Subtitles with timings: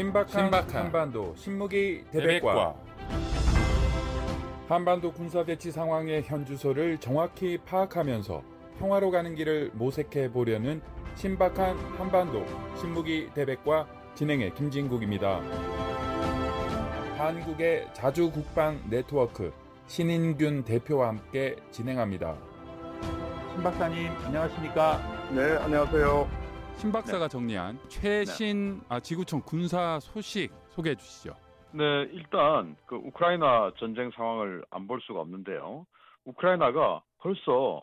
[0.00, 2.74] 신박한, 신박한 한반도 신무기 대백과
[4.66, 8.42] 한반도 군사대치 상황의 현주소를 정확히 파악하면서
[8.78, 10.80] 평화로 가는 길을 모색해 보려는
[11.16, 12.46] 신박한 한반도
[12.78, 15.42] 신무기 대백과 진행의 김진국입니다.
[17.18, 19.52] 한국의 자주 국방 네트워크
[19.86, 22.36] 신인균 대표와 함께 진행합니다.
[23.52, 25.28] 신 박사님 안녕하십니까?
[25.34, 26.39] 네, 안녕하세요.
[26.80, 31.34] 신 박사가 정리한 최신 아, 지구촌 군사 소식 소개해 주시죠.
[31.72, 35.86] 네, 일단 그 우크라이나 전쟁 상황을 안 볼 수가 없는데요.
[36.24, 37.82] 우크라이나가 벌써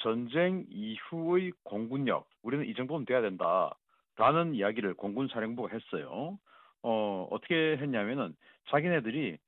[0.00, 6.38] 전쟁 이후의 공군력, 우리는 이 정도는 돼야 된다라는 이야기를 공군 사령부가 했어요.
[6.82, 8.36] 어, 어떻게 했냐면은
[8.70, 9.38] 자기네들이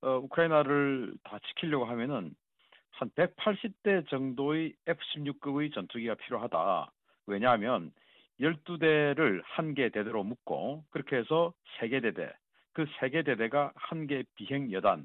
[0.00, 2.34] 어, 우크라이나를 다 지키려고 하면은
[2.92, 6.90] 한 180대 정도의 F-16급의 전투기가 필요하다.
[7.26, 7.92] 왜냐하면
[8.40, 12.30] 12대를 한 개 대대로 묶고 그렇게 해서 세 개 대대,
[12.74, 15.04] 그 세 개 대대가 한 개 비행 여단.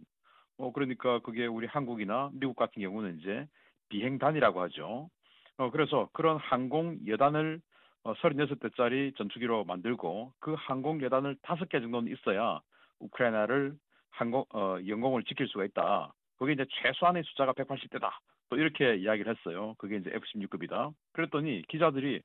[0.57, 3.47] 어 그러니까 그게 우리 한국이나 미국 같은 경우는 이제
[3.89, 5.09] 비행단이라고 하죠.
[5.57, 7.61] 어 그래서 그런 항공 여단을
[8.03, 12.59] 어, 36대짜리 전투기로 만들고 그 항공 여단을 다섯 개 정도는 있어야
[12.99, 13.75] 우크라이나를
[14.11, 16.13] 항공 어 영공을 지킬 수가 있다.
[16.37, 18.09] 그게 이제 최소한의 숫자가 180대다.
[18.49, 19.75] 또 이렇게 이야기를 했어요.
[19.77, 20.93] 그게 이제 F-16급이다.
[21.13, 22.21] 그랬더니 기자들이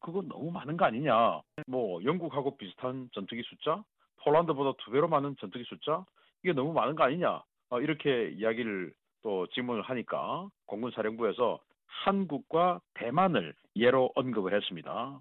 [0.00, 1.40] 그거 너무 많은 거 아니냐.
[1.66, 3.82] 뭐 영국하고 비슷한 전투기 숫자,
[4.22, 6.04] 폴란드보다 두 배로 많은 전투기 숫자,
[6.42, 7.42] 이게 너무 많은 거 아니냐.
[7.70, 15.20] 어, 이렇게 이야기를 또 질문을 하니까 공군사령부에서 한국과 대만을 예로 언급을 했습니다.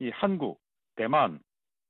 [0.00, 0.60] 이 한국,
[0.96, 1.40] 대만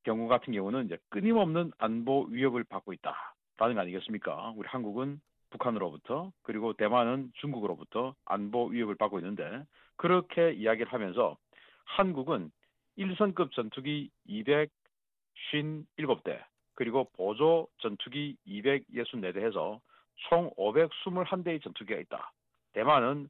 [0.04, 4.52] 경우 같은 경우는 이제 끊임없는 안보 위협을 받고 있다라는 거 아니겠습니까?
[4.56, 9.64] 우리 한국은 북한으로부터 그리고 대만은 중국으로부터 안보 위협을 받고 있는데
[9.96, 11.36] 그렇게 이야기를 하면서
[11.84, 12.50] 한국은
[12.98, 16.42] 1선급 전투기 257대
[16.74, 19.80] 그리고 보조 전투기 264대 해서
[20.28, 22.32] 총 521대의 전투기가 있다.
[22.72, 23.28] 대만은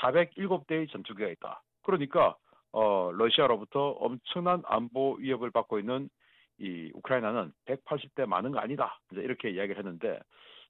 [0.00, 1.62] 407대의 전투기가 있다.
[1.82, 2.36] 그러니까
[2.72, 6.08] 어, 러시아로부터 엄청난 안보 위협을 받고 있는
[6.58, 8.98] 이 우크라이나는 180대 많은 거 아니다.
[9.10, 10.18] 이렇게 이야기를 했는데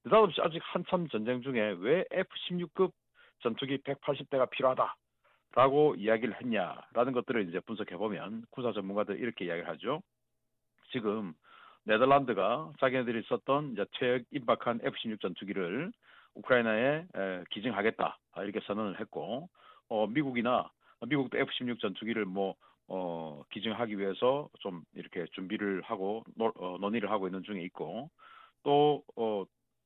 [0.04, 2.92] 느닷없이 아직 한참 전쟁 중에 왜 F-16급
[3.40, 4.96] 전투기 180대가 필요하다
[5.54, 10.02] 라고 이야기를 했냐라는 것들을 이제 분석해 보면 군사 전문가들 이렇게 이야기를 하죠.
[10.92, 11.34] 지금
[11.84, 15.92] 네덜란드가 자기네들이 썼던 이제 최역 임박한 F-16 전투기를
[16.34, 19.48] 우크라이나에 에, 기증하겠다 이렇게 선언을 했고
[19.88, 20.70] 어, 미국이나
[21.06, 22.54] 미국도 F-16 전투기를 뭐
[22.88, 28.10] 어, 기증하기 위해서 좀 이렇게 준비를 하고 노, 어, 논의를 하고 있는 중에 있고
[28.62, 29.44] 또 어,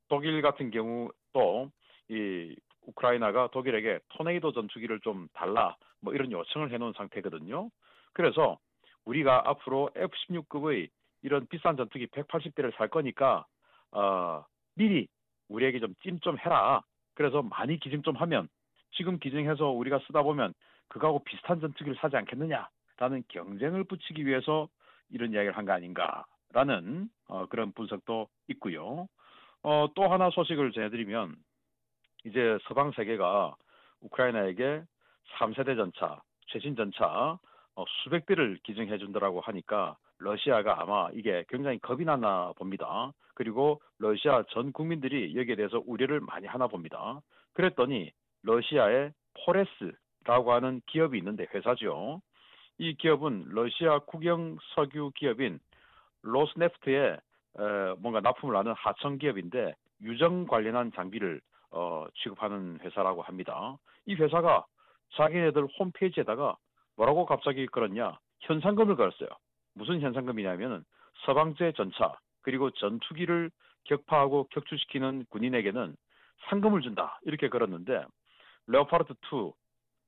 [0.08, 2.56] 독일 같은 경우 또이
[2.86, 7.70] 우크라이나가 독일에게 토네이도 전투기를 좀 달라 뭐 이런 요청을 해놓은 상태거든요.
[8.12, 8.58] 그래서
[9.04, 10.88] 우리가 앞으로 F-16급의
[11.22, 13.46] 이런 비싼 전투기 180대를 살 거니까
[13.92, 14.44] 어,
[14.74, 15.08] 미리
[15.48, 16.82] 우리에게 좀 찜 좀 해라.
[17.14, 18.48] 그래서 많이 기증 좀 하면
[18.92, 20.52] 지금 기증해서 우리가 쓰다 보면
[20.88, 24.68] 그거하고 비슷한 전투기를 사지 않겠느냐라는 경쟁을 붙이기 위해서
[25.10, 29.08] 이런 이야기를 한 거 아닌가라는 어, 그런 분석도 있고요.
[29.62, 31.36] 어, 또 하나 소식을 전해드리면
[32.24, 33.56] 이제 서방 세계가
[34.00, 34.82] 우크라이나에게
[35.38, 37.38] 3세대 전차, 최신 전차
[37.74, 43.12] 어, 수백 대를 기증해 준다라고 하니까 러시아가 아마 이게 굉장히 겁이 나나 봅니다.
[43.34, 47.20] 그리고 러시아 전 국민들이 여기에 대해서 우려를 많이 하나 봅니다.
[47.52, 48.10] 그랬더니
[48.42, 49.12] 러시아의
[49.44, 52.22] 포레스라고 하는 기업이 있는데 회사죠.
[52.78, 55.58] 이 기업은 러시아 국영 석유 기업인
[56.22, 57.18] 로스네프트에
[57.98, 61.40] 뭔가 납품을 하는 하청 기업인데 유정 관련한 장비를
[61.76, 63.76] 어, 취급하는 회사라고 합니다.
[64.06, 64.64] 이 회사가
[65.14, 66.56] 자기네들 홈페이지에다가
[66.96, 69.28] 뭐라고 갑자기 그랬냐 현상금을 걸었어요.
[69.74, 70.84] 무슨 현상금이냐면은
[71.26, 73.50] 서방제 전차 그리고 전투기를
[73.84, 75.96] 격파하고 격추시키는 군인에게는
[76.48, 78.04] 상금을 준다 이렇게 걸었는데
[78.68, 79.52] 레오파르트 2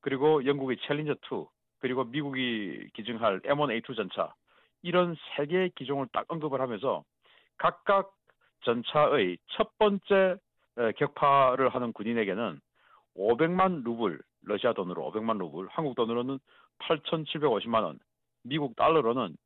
[0.01, 1.47] 그리고 영국의 챌린저 2
[1.81, 4.35] 그리고 미국이 기증할 M1A2 전차
[4.83, 7.05] 이런 세 개의 기종을 딱 언급을 하면서
[7.59, 8.11] 각각
[8.65, 10.37] 전차의 첫 번째
[10.97, 12.61] 격파를 하는 군인에게는
[13.17, 16.39] 500만 루블, 러시아 돈으로 500만 루블, 한국 돈으로는
[16.79, 17.99] 8,750만 원,
[18.45, 19.37] 미국 달러로는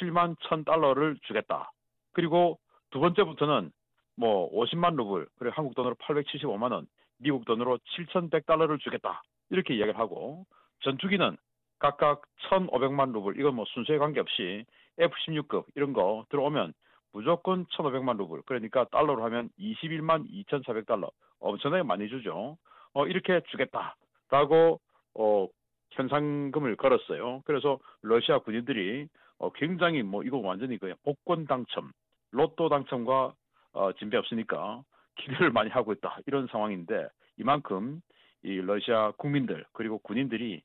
[0.00, 1.70] 7만 1,000 달러를 주겠다.
[2.12, 2.58] 그리고
[2.90, 3.70] 두 번째부터는
[4.16, 6.86] 뭐 50만 루블, 그리고 한국 돈으로 875만 원,
[7.18, 9.22] 미국 돈으로 7,100 달러를 주겠다.
[9.50, 10.46] 이렇게 이야기를 하고
[10.80, 11.36] 전투기는
[11.78, 14.64] 각각 1,500만 루블, 이건 뭐 순서에 관계없이
[14.98, 16.72] F-16급 이런 거 들어오면
[17.12, 18.42] 무조건 1,500만 루블.
[18.46, 21.10] 그러니까 달러로 하면 21만 2,400달러.
[21.40, 22.56] 엄청나게 많이 주죠.
[22.92, 24.80] 어, 이렇게 주겠다라고
[25.14, 25.48] 어,
[25.92, 27.42] 현상금을 걸었어요.
[27.44, 29.08] 그래서 러시아 군인들이
[29.38, 31.92] 어, 굉장히 뭐 이거 완전히 그냥 복권 당첨,
[32.32, 33.34] 로또 당첨과
[33.72, 34.82] 어, 진배 없으니까
[35.16, 37.08] 기대를 많이 하고 있다 이런 상황인데
[37.38, 38.00] 이만큼
[38.42, 40.62] 이 러시아 국민들 그리고 군인들이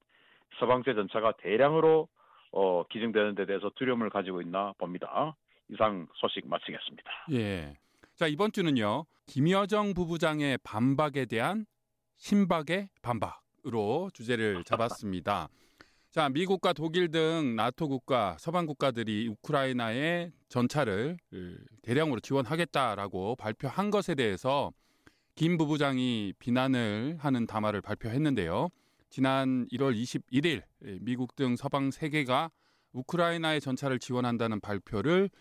[0.60, 2.08] 서방제 전차가 대량으로
[2.52, 5.36] 어, 기증되는 데 대해서 두려움을 가지고 있나 봅니다.
[5.74, 7.12] 이상 소식 마치겠습니다.
[7.32, 7.76] 예.
[8.16, 11.66] 자 이번 주는요 김여정 부부장의 반박에 대한
[12.18, 15.50] 신박의 반박으로 주제를 잡았습니다.
[16.12, 21.18] 자 미국과 독일 등 나토 국가, 서방 국가들이 우크라이나에 전차를
[21.82, 24.72] 대량으로 지원하겠다라고 발표한 것에 대해서
[25.34, 28.70] 김 부부장이 비난을 하는 담화를 발표했는데요.
[29.10, 30.62] 지난 1월 21일
[31.02, 32.52] 미국 등 서방 세계가
[32.92, 35.32] 우크라이나의 전차를 지원한다는 발표를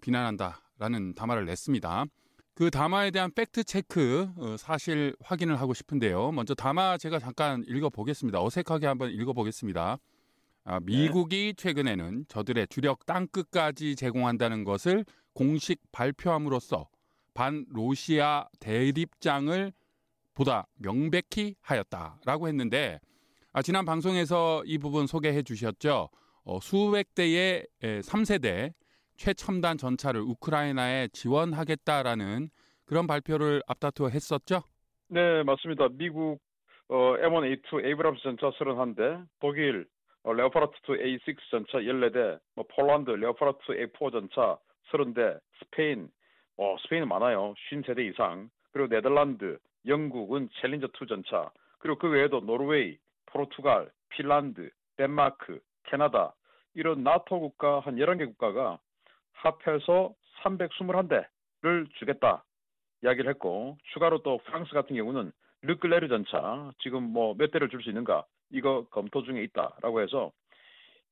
[0.00, 2.06] 비난한다라는 담화를 냈습니다.
[2.54, 6.30] 그 담화에 대한 팩트 체크 어, 사실 확인을 하고 싶은데요.
[6.30, 8.40] 먼저 담화 제가 잠깐 읽어 보겠습니다.
[8.42, 9.98] 어색하게 한번 읽어 보겠습니다.
[10.66, 15.04] 아, 미국이 최근에는 저들의 주력 땅끝까지 제공한다는 것을
[15.34, 16.88] 공식 발표함으로써
[17.34, 19.72] 반 로시아 대립장을
[20.32, 23.00] 보다 명백히 하였다라고 했는데
[23.52, 26.08] 아, 지난 방송에서 이 부분 소개해 주셨죠.
[26.44, 28.72] 어, 수백 대의 3세대
[29.16, 32.48] 최첨단 전차를 우크라이나에 지원하겠다라는
[32.84, 34.62] 그런 발표를 앞다투어 했었죠?
[35.08, 35.88] 네, 맞습니다.
[35.92, 36.40] 미국
[36.88, 39.86] 어, M1A2 에이브람스 전차 31대, 독일
[40.22, 44.58] 어, 레오파르트 2 A6 전차 14대, 뭐 폴란드 레오파르트 A4 전차
[44.90, 46.08] 30대, 스페인
[46.56, 47.54] 어, 스페인은 많아요.
[47.54, 48.48] 53대 이상.
[48.72, 51.50] 그리고 네덜란드, 영국은 챌린저 2 전차.
[51.78, 52.96] 그리고 그 외에도 노르웨이,
[53.26, 56.34] 포르투갈, 핀란드, 덴마크, 캐나다
[56.74, 58.78] 이런 나토 국가 한 11개 국가가
[59.34, 62.44] 합해서 321대를 주겠다
[63.02, 65.32] 이야기를 했고 추가로 또 프랑스 같은 경우는
[65.62, 70.30] 르클레르 전차 지금 뭐 몇 대를 줄 수 있는가 이거 검토 중에 있다라고 해서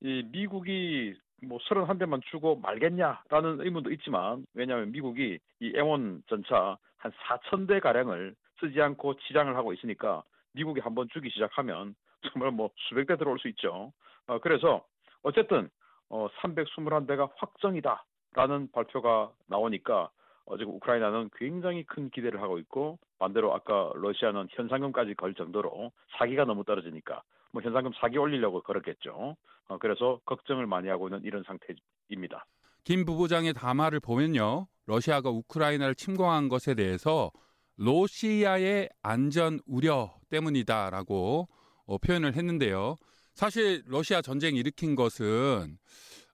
[0.00, 7.66] 이 미국이 뭐 31대만 주고 말겠냐라는 의문도 있지만 왜냐하면 미국이 이 M1 전차 한 4천
[7.66, 10.22] 대 가량을 쓰지 않고 치장을 하고 있으니까
[10.52, 11.94] 미국이 한번 주기 시작하면
[12.30, 13.92] 정말 뭐 수백 대 들어올 수 있죠.
[14.28, 14.84] 어, 그래서
[15.22, 15.68] 어쨌든
[16.10, 18.04] 어, 321대가 확정이다
[18.34, 20.10] 라는 발표가 나오니까
[20.44, 26.44] 어, 지금 우크라이나는 굉장히 큰 기대를 하고 있고 반대로 아까 러시아는 현상금까지 걸 정도로 사기가
[26.44, 29.36] 너무 떨어지니까 뭐 현상금 사기 올리려고 그렇겠죠.
[29.68, 32.46] 어, 그래서 걱정을 많이 하고 있는 이런 상태입니다.
[32.84, 34.66] 김 부부장의 담화를 보면요.
[34.86, 37.30] 러시아가 우크라이나를 침공한 것에 대해서
[37.76, 41.48] 러시아의 안전 우려 때문이다라고
[41.86, 42.96] 어, 표현을 했는데요.
[43.34, 45.78] 사실 러시아 전쟁 일으킨 것은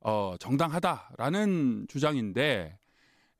[0.01, 2.79] 어, 정당하다라는 주장인데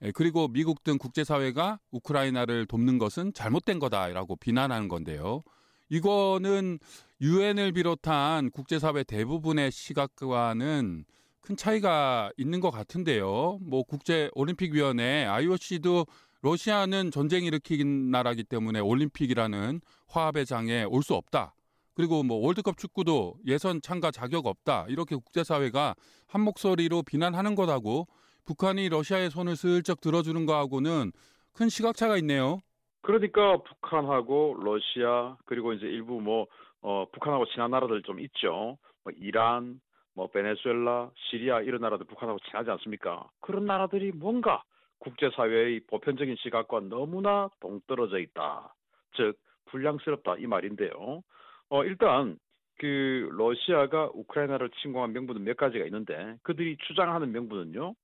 [0.03, 5.43] 예, 그리고 미국 등 국제사회가 우크라이나를 돕는 것은 잘못된 거다라고 비난하는 건데요.
[5.89, 6.79] 이거는
[7.21, 11.05] 유엔을 비롯한 국제사회 대부분의 시각과는
[11.41, 13.59] 큰 차이가 있는 것 같은데요.
[13.63, 16.07] 뭐 국제올림픽위원회 IOC도
[16.43, 21.55] 러시아는 전쟁 일으킨 나라기 때문에 올림픽이라는 화합의 장에 올 수 없다.
[21.99, 24.87] 그리고 뭐 월드컵 축구도 예선 참가 자격 없다.
[24.89, 25.97] 이렇게 국제사회가
[26.29, 28.07] 한 목소리로 비난하는 것하고
[28.47, 31.11] 북한이 러시아의 손을 슬쩍 들어주는 거하고는
[31.53, 32.61] 큰 시각차가 있네요.
[33.03, 36.47] 그러니까 북한하고 러시아 그리고 이제 일부 뭐
[36.83, 38.79] 어, 북한하고 친한 나라들 좀 있죠.
[39.03, 39.81] 뭐 이란,
[40.15, 43.29] 뭐 베네수엘라, 시리아 이런 나라들 북한하고 친하지 않습니까?
[43.41, 44.63] 그런 나라들이 뭔가
[45.01, 48.73] 국제사회의 보편적인 시각과 너무나 동떨어져 있다.
[49.17, 51.25] 즉 불량스럽다 이 말인데요.
[51.71, 52.39] 어, 일단
[52.79, 57.95] 그 러시아가 우크라이나를 침공한 명분은 몇 가지가 있는데 그들이 주장하는 명분은요.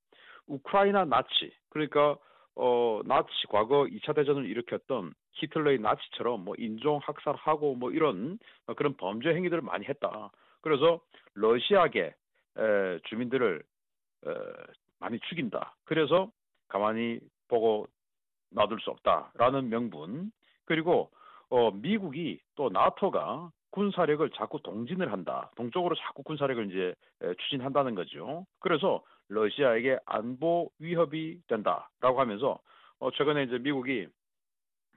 [0.47, 2.17] 우크라이나 나치 그러니까
[2.57, 8.39] 어 나치 과거 2차 대전을 일으켰던 히틀러의 나치처럼 뭐 인종 학살하고 뭐 이런
[8.77, 10.31] 그런 범죄 행위들을 많이 했다.
[10.61, 11.01] 그래서
[11.35, 12.15] 러시아계
[12.57, 13.63] 에, 주민들을
[14.27, 14.31] 에,
[15.01, 15.77] 많이 죽인다.
[15.85, 16.31] 그래서
[16.69, 17.87] 가만히 보고
[18.51, 20.31] 놔둘 수 없다라는 명분
[20.65, 21.11] 그리고
[21.55, 25.53] 어, 미국이 또 나토가 군사력을 자꾸 동진을 한다.
[25.55, 26.95] 동쪽으로 자꾸 군사력을 이제
[27.43, 28.45] 추진한다는 거죠.
[28.59, 32.59] 그래서 러시아에게 안보 위협이 된다라고 하면서
[32.99, 34.09] 어, 최근에 이제 미국이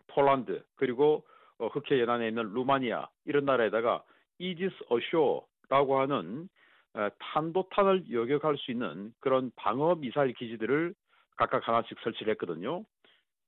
[0.08, 1.28] 폴란드 그리고
[1.60, 4.04] 어, 흑해 연안에 있는 루마니아 이런 나라에다가
[4.40, 6.50] 이지스 어쇼라고 하는
[6.96, 10.96] 에, 탄도탄을 여격할 수 있는 그런 방어 미사일 기지들을
[11.36, 12.84] 각각 하나씩 설치를 했거든요.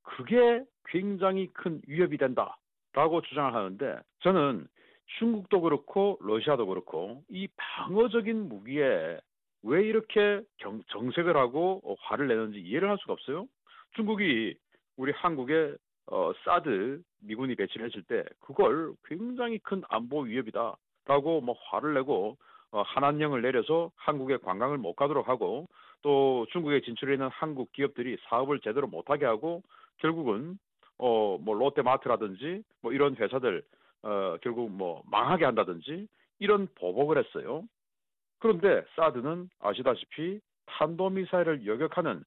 [0.04, 2.59] 그게 굉장히 큰 위협이 된다
[2.94, 4.68] 라고 주장을 하는데 저는
[5.18, 9.20] 중국도 그렇고 러시아도 그렇고 이 방어적인 무기에
[9.64, 13.48] 왜 이렇게 경, 정색을 하고 어, 화를 내는지 이해를 할 수가 없어요.
[13.96, 14.56] 중국이
[14.98, 15.76] 우리 한국에
[16.08, 22.38] 어, 사드 미군이 배치를 했을 때 그걸 굉장히 큰 안보 위협이다라고 뭐 화를 내고
[22.72, 25.68] 어, 한한령을 내려서 한국에 관광을 못 가도록 하고
[26.02, 29.64] 또 중국에 진출해 있는 한국 기업들이 사업을 제대로 못하게 하고
[29.98, 30.58] 결국은
[31.00, 33.64] 어 뭐 롯데마트라든지 뭐 이런 회사들
[34.04, 36.08] 어 결국 뭐 망하게 한다든지
[36.40, 37.64] 이런 보복을 했어요.
[38.40, 42.24] 그런데 사드는 아시다시피 탄도미사일을 여격하는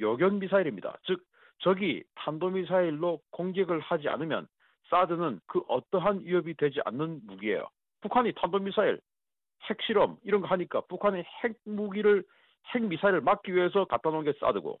[0.00, 0.98] 요견 미사일입니다.
[1.04, 1.22] 즉
[1.58, 4.46] 적이 탄도미사일로 공격을 하지 않으면
[4.90, 7.68] 사드는 그 어떠한 위협이 되지 않는 무기예요.
[8.02, 9.00] 북한이 탄도미사일,
[9.70, 12.24] 핵실험 이런 거 하니까 북한의 핵무기를
[12.74, 14.78] 핵미사일을 막기 위해서 갖다 놓은 게 사드고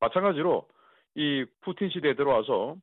[0.00, 0.66] 마찬가지로
[1.14, 2.76] 이 푸틴 시대에 들어와서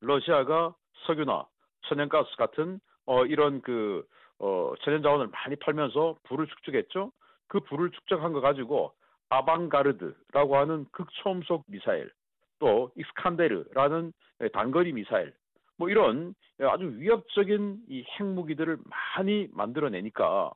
[0.00, 0.74] 러시아가
[1.06, 1.46] 석유나
[1.88, 4.06] 천연가스 같은 어 이런 그
[4.38, 7.12] 어, 천연자원을 많이 팔면서 불을 축적했죠.
[7.48, 8.92] 그 불을 축적한 거 가지고
[9.28, 12.10] 아방가르드라고 하는 극초음속 미사일,
[12.58, 14.12] 또 익스칸데르라는
[14.52, 15.32] 단거리 미사일,
[15.76, 20.52] 뭐 이런 아주 위협적인 이 핵무기들을 많이 만들어내니까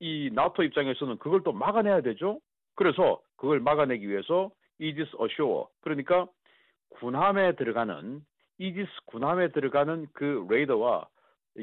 [0.00, 2.40] 이 나토 입장에서는 그걸 또 막아내야 되죠.
[2.74, 6.26] 그래서 그걸 막아내기 위해서 이지스 어쇼어 그러니까
[6.90, 8.24] 군함에 들어가는
[8.58, 11.08] 이지스 군함에 들어가는 그 레이더와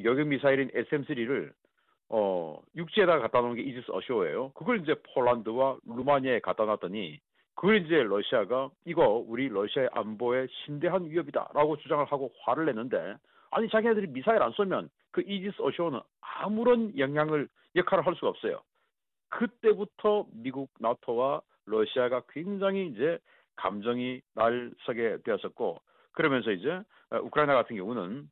[0.03, 1.51] 여객 미사일인 SM3를
[2.09, 4.51] 어, 육지에다가 갖다 놓은 게 이지스 어쇼예요.
[4.53, 7.19] 그걸 이제 폴란드와 루마니아에 갖다 놨더니
[7.55, 13.15] 그걸 이제 러시아가 이거 우리 러시아의 안보에 심대한 위협이다라고 주장을 하고 화를 냈는데
[13.51, 18.61] 아니 자기네들이 미사일 안 쏘면 그 이지스 어쇼는 아무런 영향을 역할을 할 수가 없어요.
[19.29, 23.19] 그때부터 미국 나토와 러시아가 굉장히 이제
[23.55, 25.81] 감정이 날서게 되었었고
[26.13, 28.29] 그러면서 이제 우크라이나 같은 경우는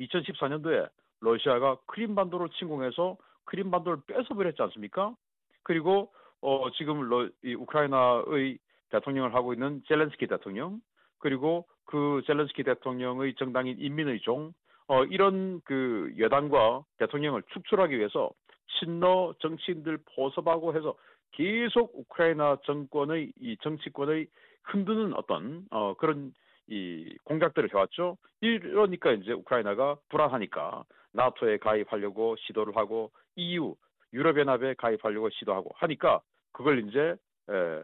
[0.00, 0.88] 2014년도에
[1.20, 5.14] 러시아가 크림반도를 침공해서 크림반도를 뺏어버렸지 않습니까?
[5.62, 8.58] 그리고 어, 지금 러, 이 우크라이나의
[8.90, 10.80] 대통령을 하고 있는 젤렌스키 대통령
[11.18, 14.52] 그리고 그 젤렌스키 대통령의 정당인 인민의 종
[14.86, 18.30] 어, 이런 그 여당과 대통령을 축출하기 위해서
[18.78, 20.94] 친러 정치인들 포섭하고 해서
[21.36, 24.26] 계속 우크라이나 정권의 이 정치권의
[24.64, 26.32] 흔드는 어떤 어, 그런
[26.66, 28.16] 이 공작들을 해왔죠.
[28.40, 33.74] 이러니까 이제 우크라이나가 불안하니까 나토에 가입하려고 시도를 하고 EU
[34.12, 36.20] 유럽연합에 가입하려고 시도하고 하니까
[36.52, 37.16] 그걸 이제
[37.50, 37.82] 에,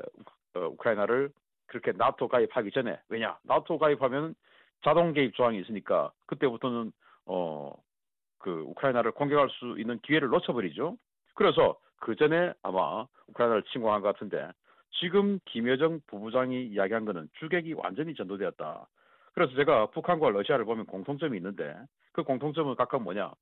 [0.55, 1.31] 어, 우크라이나를
[1.67, 4.35] 그렇게 나토 가입하기 전에 왜냐 나토 가입하면
[4.83, 6.93] 자동 개입 조항이 있으니까 그때부터는
[7.27, 7.73] 어
[8.41, 10.97] 그 우크라이나를 공격할 수 있는 기회를 놓쳐버리죠.
[11.41, 14.47] 그래서 그 전에 아마 우크라이나를 침공한 것 같은데
[15.01, 18.87] 지금 김여정 부부장이 이야기한 거는 주객이 완전히 전도되었다.
[19.33, 21.75] 그래서 제가 북한과 러시아를 보면 공통점이 있는데
[22.13, 23.33] 그 공통점은 각각 뭐냐?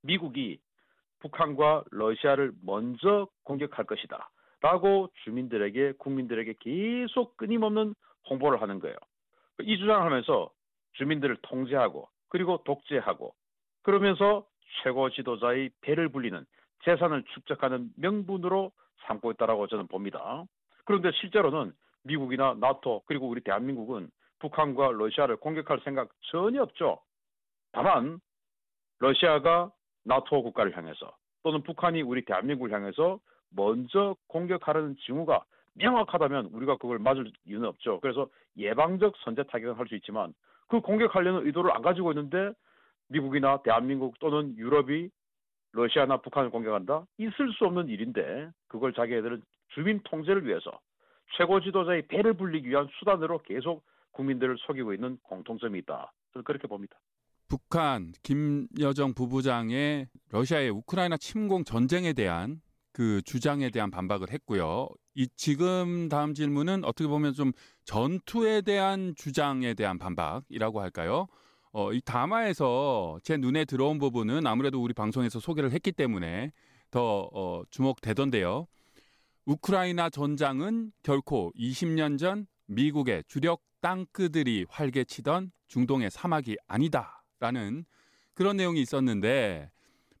[0.00, 0.58] 미국이
[1.18, 4.30] 북한과 러시아를 먼저 공격할 것이다.
[4.62, 7.94] 라고 주민들에게, 국민들에게 계속 끊임없는
[8.30, 8.96] 홍보를 하는 거예요.
[9.60, 10.50] 이 주장을 하면서
[10.94, 13.34] 주민들을 통제하고, 그리고 독재하고,
[13.82, 14.46] 그러면서
[14.82, 16.46] 최고 지도자의 배를 불리는
[16.84, 18.72] 재산을 축적하는 명분으로
[19.06, 20.44] 삼고 있다라고 저는 봅니다.
[20.84, 21.72] 그런데 실제로는
[22.04, 24.10] 미국이나 나토 그리고 우리 대한민국은
[24.40, 27.00] 북한과 러시아를 공격할 생각 전혀 없죠.
[27.72, 28.20] 다만
[28.98, 29.70] 러시아가
[30.04, 33.20] 나토 국가를 향해서 또는 북한이 우리 대한민국을 향해서
[33.50, 38.00] 먼저 공격하려는 징후가 명확하다면 우리가 그걸 맞을 이유는 없죠.
[38.00, 40.34] 그래서 예방적 선제 타격은 할 수 있지만
[40.68, 42.52] 그 공격하려는 의도를 안 가지고 있는데
[43.08, 45.10] 미국이나 대한민국 또는 유럽이
[45.72, 47.06] 러시아나 북한을 공격한다?
[47.18, 49.42] 있을 수 없는 일인데 그걸 자기네들은
[49.74, 50.70] 주민 통제를 위해서
[51.36, 56.12] 최고 지도자의 배를 불리기 위한 수단으로 계속 국민들을 속이고 있는 공통점이 있다.
[56.32, 56.96] 저는 그렇게 봅니다.
[57.48, 62.60] 북한 김여정 부부장의 러시아의 우크라이나 침공 전쟁에 대한
[62.92, 64.88] 그 주장에 대한 반박을 했고요.
[65.14, 67.52] 이 지금 다음 질문은 어떻게 보면 좀
[67.84, 71.26] 전투에 대한 주장에 대한 반박이라고 할까요?
[71.72, 76.52] 어, 이 담화에서 제 눈에 들어온 부분은 아무래도 우리 방송에서 소개를 했기 때문에
[76.90, 78.66] 더 어, 주목되던데요.
[79.46, 87.86] 우크라이나 전장은 결코 20년 전 미국의 주력 땅크들이 활개치던 중동의 사막이 아니다라는
[88.34, 89.70] 그런 내용이 있었는데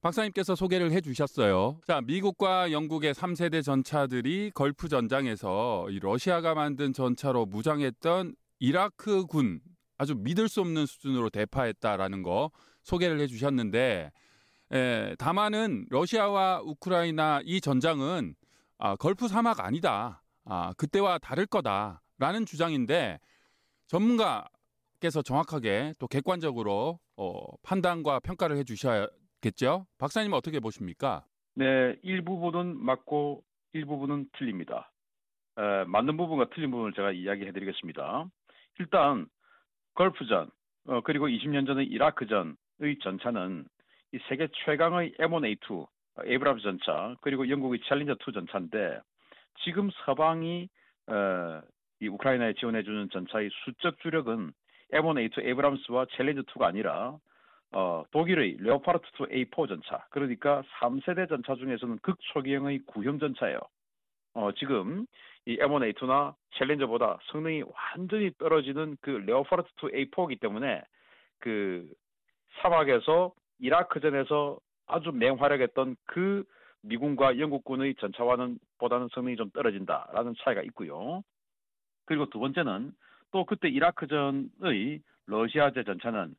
[0.00, 1.78] 박사님께서 소개를 해 주셨어요.
[1.86, 9.60] 자, 미국과 영국의 3세대 전차들이 걸프 전장에서 이 러시아가 만든 전차로 무장했던 이라크군
[9.98, 12.50] 아주 믿을 수 없는 수준으로 대파했다라는 거
[12.82, 14.10] 소개를 해 주셨는데
[14.72, 18.34] 에, 다만은 러시아와 우크라이나 이 전장은
[18.78, 20.22] 아, 걸프 사막 아니다.
[20.44, 23.20] 아, 그때와 다를 거다라는 주장인데
[23.86, 29.86] 전문가께서 정확하게 또 객관적으로 어, 판단과 평가를 해 주셔야겠죠.
[29.98, 31.24] 박사님 어떻게 보십니까?
[31.54, 33.44] 네, 일부분은 맞고
[33.74, 34.90] 일부분은 틀립니다.
[35.58, 38.26] 에, 맞는 부분과 틀린 부분을 제가 이야기해 드리겠습니다.
[38.78, 39.26] 일단
[39.94, 40.50] 걸프전
[40.88, 43.64] 어, 그리고 20년 전의 이라크전의 전차는
[44.12, 45.86] 이 세계 최강의 M1A2
[46.26, 49.00] 에이브람스 전차 그리고 영국의 챌린저 2 전차인데
[49.64, 50.68] 지금 서방이
[51.06, 51.60] 어,
[52.00, 54.52] 이 우크라이나에 지원해주는 전차의 수적 주력은
[54.92, 57.16] M1A2 에이브람스와 챌린저 2가 아니라
[57.72, 63.58] 어, 독일의 레오파르트 2 A4 전차 그러니까 3세대 전차 중에서는 극초기형의 구형 전차예요.
[64.34, 65.06] 어, 지금
[65.44, 70.82] 이 M1A2나 챌린저보다 성능이 완전히 떨어지는 그 레오파르트 2 A4이기 때문에
[71.40, 71.88] 그
[72.60, 76.44] 사막에서 이라크전에서 아주 맹활약했던 그
[76.82, 81.22] 미군과 영국군의 전차와는 보다는 성능이 좀 떨어진다라는 차이가 있고요.
[82.06, 82.92] 그리고 두 번째는
[83.30, 86.34] 또 그때 이라크전의 러시아제 전차는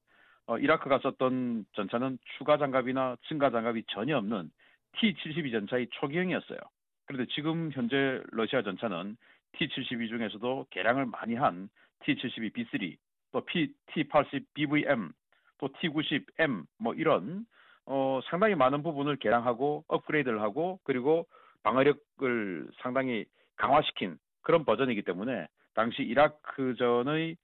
[0.45, 4.51] 어, 이라크가 썼던 전차는 추가 장갑이나 증가 장갑이 전혀 없는
[4.99, 6.59] T-72 전차의 초기형이었어요.
[7.05, 9.17] 그런데 지금 현재 러시아 전차는
[9.53, 11.69] T-72 중에서도 개량을 많이 한
[12.03, 12.97] T-72B3,
[13.31, 15.11] 또 T-80BVM,
[15.59, 17.45] 또 T-90M 뭐 이런
[17.85, 21.27] 어, 상당히 많은 부분을 개량하고 업그레이드를 하고 그리고
[21.63, 23.25] 방어력을 상당히
[23.57, 27.37] 강화시킨 그런 버전이기 때문에 당시 이라크전의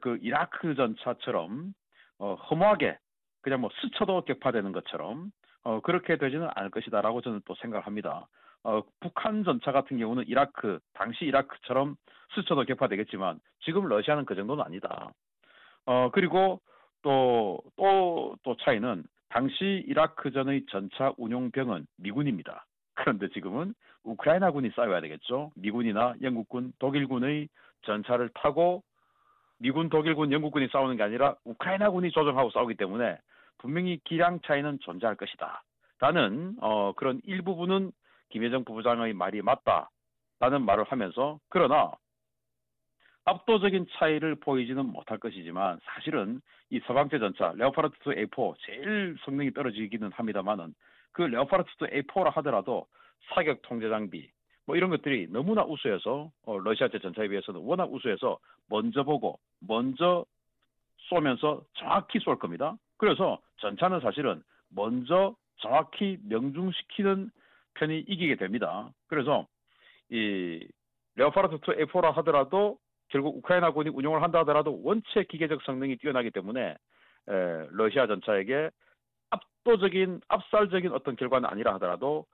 [0.00, 1.74] 그 이라크 전차처럼
[2.18, 2.98] 어, 허무하게
[3.42, 5.30] 그냥 뭐 스쳐도 격파되는 것처럼
[5.62, 8.26] 어, 그렇게 되지는 않을 것이다라고 저는 또 생각을 합니다.
[8.64, 11.96] 어, 북한 전차 같은 경우는 이라크 당시 이라크처럼
[12.34, 15.10] 스쳐도 격파되겠지만 지금 러시아는 그 정도는 아니다.
[15.86, 16.60] 어, 그리고
[17.02, 22.64] 또 또 또 차이는 당시 이라크전의 전차 운용병은 미군입니다.
[22.94, 25.50] 그런데 지금은 우크라이나군이 싸워야 되겠죠.
[25.56, 27.48] 미군이나 영국군, 독일군의
[27.82, 28.82] 전차를 타고
[29.58, 33.18] 미군, 독일군, 영국군이 싸우는 게 아니라 우크라이나군이 조정하고 싸우기 때문에
[33.58, 35.62] 분명히 기량 차이는 존재할 것이다.
[36.00, 37.92] 라는 어, 그런 일부분은
[38.34, 41.92] 김여정 부부장의 말이 맞다라는 말을 하면서 그러나
[43.26, 50.10] 압도적인 차이를 보이지는 못할 것이지만 사실은 이 서방제 전차 레오파르트 2 A4 제일 성능이 떨어지기는
[50.10, 50.74] 합니다만은
[51.12, 52.88] 그 레오파르트 2 A4라 하더라도
[53.32, 54.28] 사격 통제 장비
[54.66, 60.24] 뭐 이런 것들이 너무나 우수해서 어, 러시아제 전차에 비해서는 워낙 우수해서 먼저 보고 먼저
[61.08, 62.76] 쏘면서 정확히 쏠 겁니다.
[62.96, 67.30] 그래서 전차는 사실은 먼저 정확히 명중시키는
[67.74, 68.90] 편이 이기게 됩니다.
[69.08, 69.46] 그래서
[70.10, 70.66] 이
[71.16, 77.66] 레오파르트 2 A4라 하더라도 결국 우크라이나군이 운용을 한다 하더라도 원체 기계적 성능이 뛰어나기 때문에 에,
[77.70, 78.70] 러시아 전차에게
[79.30, 82.26] 압도적인 압살적인 어떤 결과는 아니라 하더라도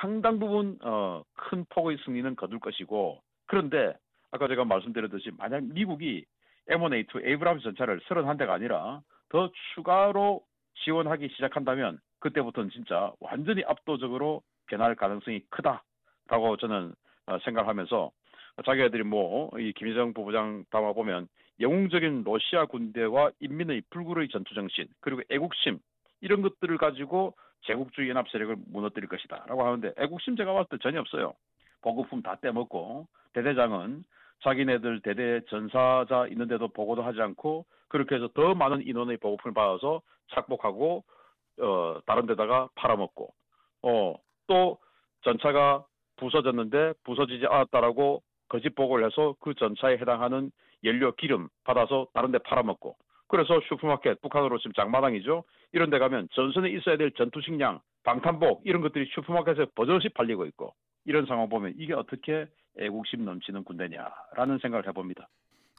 [0.00, 3.94] 상당 부분 어, 큰 폭의 승리는 거둘 것이고 그런데
[4.30, 6.24] 아까 제가 말씀드렸듯이 만약 미국이
[6.68, 10.42] M1A2 에이브람스 전차를 31대가 아니라 더 추가로
[10.84, 16.94] 지원하기 시작한다면 그때부터는 진짜 완전히 압도적으로 변할 가능성이 크다라고 저는
[17.26, 18.10] 어, 생각하면서
[18.64, 21.28] 자기네들이 뭐 이 김일성 부부장 담아 보면
[21.60, 25.78] 영웅적인 러시아 군대와 인민의 불굴의 전투 정신 그리고 애국심
[26.20, 31.34] 이런 것들을 가지고 제국주의 연합 세력을 무너뜨릴 것이다라고 하는데 애국심 제가 봤을 때 전혀 없어요.
[31.82, 34.04] 보급품 다 떼먹고 대대장은
[34.42, 40.00] 자기네들 대대 전사자 있는데도 보고도 하지 않고 그렇게 해서 더 많은 인원의 보급품을 받아서
[40.32, 41.04] 착복하고
[41.60, 43.34] 어 다른 데다가 팔아먹고
[43.82, 44.14] 어
[44.50, 44.78] 또
[45.22, 45.84] 전차가
[46.16, 50.50] 부서졌는데 부서지지 않았다라고 거짓 보고를 해서 그 전차에 해당하는
[50.82, 52.96] 연료 기름 받아서 다른 데 팔아먹고
[53.28, 55.44] 그래서 슈퍼마켓 북한으로 지금 장마당이죠.
[55.72, 61.26] 이런 데 가면 전선에 있어야 될 전투식량, 방탄복 이런 것들이 슈퍼마켓에 버젓이 팔리고 있고 이런
[61.26, 65.28] 상황 보면 이게 어떻게 애국심 넘치는 군대냐라는 생각을 해봅니다.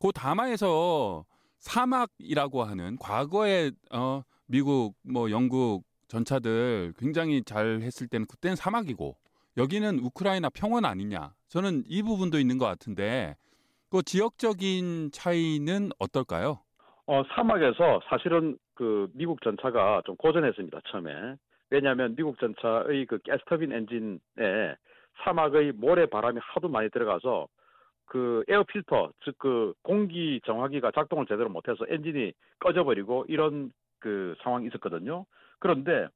[0.01, 1.25] 그 담화에서
[1.57, 9.15] 사막이라고 하는 과거에 어, 미국 뭐 영국 전차들 굉장히 잘 했을 때는 그때는 사막이고
[9.57, 11.31] 여기는 우크라이나 평원 아니냐.
[11.47, 13.35] 저는 이 부분도 있는 것 같은데
[13.89, 16.59] 그 지역적인 차이는 어떨까요?
[17.07, 21.35] 어, 사막에서 사실은 그 미국 전차가 좀 고전했습니다, 처음에.
[21.69, 24.75] 왜냐하면 미국 전차의 그 가스터빈 엔진에
[25.23, 27.47] 사막의 모래 바람이 하도 많이 들어가서
[28.05, 34.67] 그 에어 필터, 즉 그 공기 정화기가 작동을 제대로 못해서 엔진이 꺼져버리고 이런 그 상황이
[34.67, 35.25] 있었거든요.
[35.61, 36.07] 그런데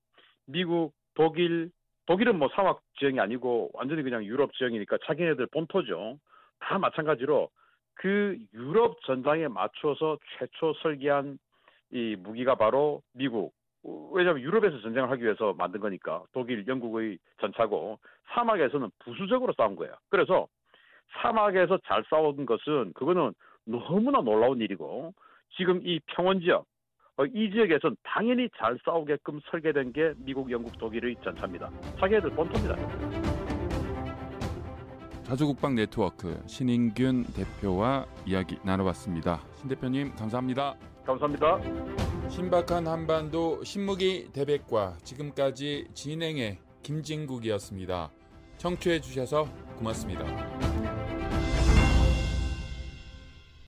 [0.45, 1.71] 미국, 독일,
[2.07, 6.19] 독일은 뭐 사막 지형이 아니고 완전히 그냥 유럽 지형이니까 자기네들 본토죠.
[6.59, 7.49] 다 마찬가지로
[7.93, 11.37] 그 유럽 전장에 맞춰서 최초 설계한
[11.91, 13.53] 이 무기가 바로 미국.
[14.11, 17.99] 왜냐하면 유럽에서 전쟁을 하기 위해서 만든 거니까 독일, 영국의 전차고
[18.33, 19.93] 사막에서는 부수적으로 싸운 거예요.
[20.09, 20.47] 그래서
[21.21, 25.13] 사막에서 잘 싸운 것은 그거는 너무나 놀라운 일이고
[25.55, 26.65] 지금 이 평원 지역 어,
[27.23, 31.71] 이 지역에선 당연히 잘 싸우게끔 설계된 게 미국, 영국, 독일의 전차입니다.
[31.99, 32.75] 자기네들 본토입니다.
[35.23, 39.41] 자주국방 네트워크 신인균 대표와 이야기 나눠봤습니다.
[39.55, 40.75] 신 대표님 감사합니다.
[41.05, 41.59] 감사합니다.
[42.29, 48.11] 신박한 한반도 신무기 대백과 지금까지 진행해 김진국이었습니다.
[48.57, 49.45] 청취해 주셔서
[49.77, 50.74] 고맙습니다.